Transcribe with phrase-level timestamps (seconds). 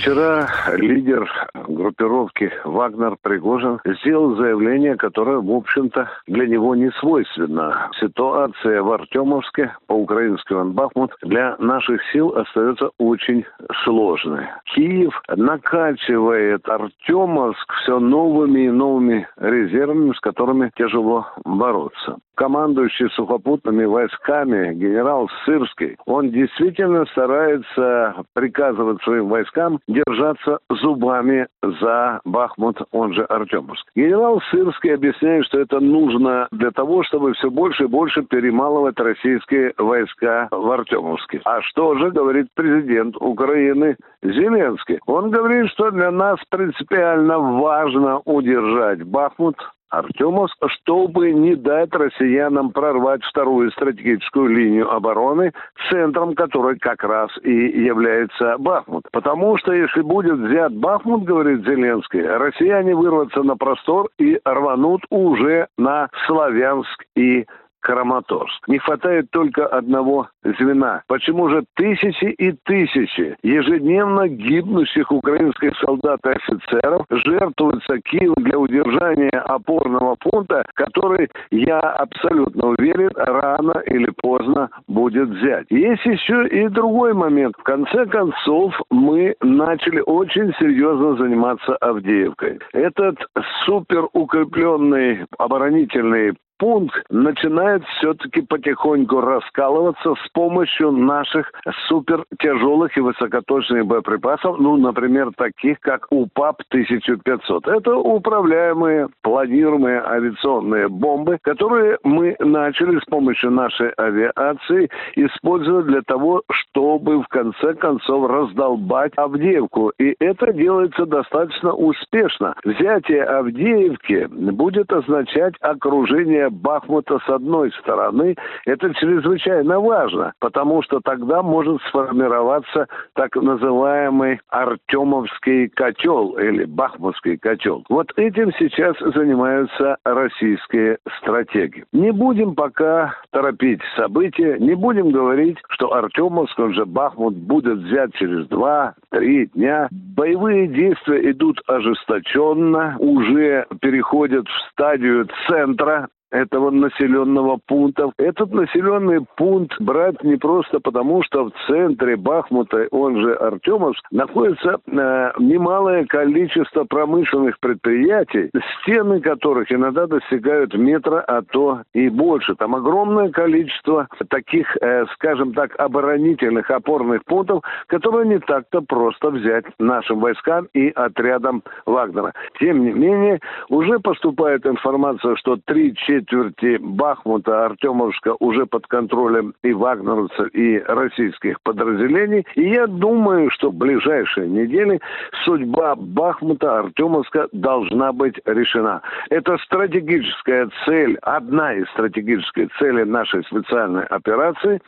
[0.00, 1.30] Вчера лидер
[1.68, 7.90] группировки Вагнер Пригожин сделал заявление, которое, в общем-то, для него не свойственно.
[8.00, 13.44] Ситуация в Артемовске, по-украински Бахмут, для наших сил остается очень
[13.84, 14.46] сложной.
[14.74, 24.72] Киев накачивает Артемовск все новыми и новыми резервами, с которыми тяжело бороться командующий сухопутными войсками
[24.72, 33.86] генерал Сырский, он действительно старается приказывать своим войскам держаться зубами за Бахмут, он же Артемовск.
[33.94, 39.74] Генерал Сырский объясняет, что это нужно для того, чтобы все больше и больше перемалывать российские
[39.76, 41.42] войска в Артемовске.
[41.44, 44.98] А что же говорит президент Украины Зеленский?
[45.04, 49.56] Он говорит, что для нас принципиально важно удержать Бахмут,
[49.90, 55.52] Артемовск, чтобы не дать россиянам прорвать вторую стратегическую линию обороны,
[55.90, 59.04] центром которой как раз и является Бахмут.
[59.12, 65.66] Потому что если будет взят Бахмут, говорит Зеленский, россияне вырвутся на простор и рванут уже
[65.76, 67.46] на Славянск и
[67.80, 68.68] Краматорск.
[68.68, 71.02] Не хватает только одного звена.
[71.08, 79.30] Почему же тысячи и тысячи ежедневно гибнущих украинских солдат и офицеров жертвуются Киеву для удержания
[79.30, 85.66] опорного пункта, который, я абсолютно уверен, рано или поздно будет взять.
[85.70, 87.54] Есть еще и другой момент.
[87.58, 92.58] В конце концов, мы начали очень серьезно заниматься Авдеевкой.
[92.72, 93.16] Этот
[93.64, 101.50] супер укрепленный оборонительный пункт начинает все-таки потихоньку раскалываться с помощью наших
[101.88, 107.70] супер тяжелых и высокоточных боеприпасов, ну, например, таких как УПАП-1500.
[107.72, 116.42] Это управляемые, планируемые авиационные бомбы, которые мы начали с помощью нашей авиации использовать для того,
[116.50, 119.92] чтобы в конце концов раздолбать Авдеевку.
[119.98, 122.54] И это делается достаточно успешно.
[122.64, 131.42] Взятие Авдеевки будет означать окружение Бахмута с одной стороны, это чрезвычайно важно, потому что тогда
[131.42, 137.84] может сформироваться так называемый Артемовский котел или Бахмутский котел.
[137.88, 141.84] Вот этим сейчас занимаются российские стратеги.
[141.92, 148.12] Не будем пока торопить события, не будем говорить, что Артемовск, он же Бахмут, будет взят
[148.14, 149.88] через два-три дня.
[149.90, 158.10] Боевые действия идут ожесточенно, уже переходят в стадию центра этого населенного пункта.
[158.18, 164.78] Этот населенный пункт брать не просто потому, что в центре Бахмута, он же Артемовск, находится
[164.86, 168.50] э, немалое количество промышленных предприятий,
[168.82, 172.54] стены которых иногда достигают метра, а то и больше.
[172.54, 179.64] Там огромное количество таких, э, скажем так, оборонительных опорных пунктов, которые не так-то просто взять
[179.78, 182.32] нашим войскам и отрядам Вагнера.
[182.58, 189.72] Тем не менее, уже поступает информация, что три четверти Бахмута, Артемовска уже под контролем и
[189.72, 192.46] вагнеровцев, и российских подразделений.
[192.54, 195.00] И я думаю, что в ближайшие недели
[195.44, 199.02] судьба Бахмута, Артемовска должна быть решена.
[199.30, 204.80] Это стратегическая цель, одна из стратегических целей нашей специальной операции,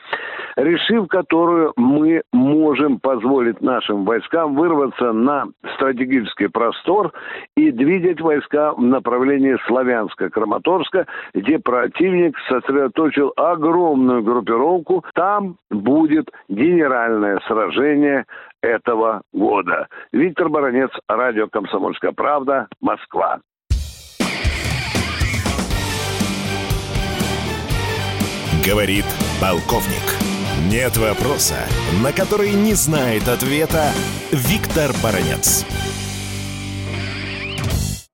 [0.56, 7.12] решив которую мы можем позволить нашим войскам вырваться на стратегический простор
[7.56, 15.04] и двигать войска в направлении Славянска-Краматорска где противник сосредоточил огромную группировку.
[15.14, 18.24] Там будет генеральное сражение
[18.62, 19.88] этого года.
[20.12, 23.40] Виктор Баранец, радио «Комсомольская правда», Москва.
[28.64, 29.04] Говорит
[29.40, 30.32] полковник.
[30.70, 31.56] Нет вопроса,
[32.04, 33.90] на который не знает ответа
[34.30, 35.66] Виктор Баранец.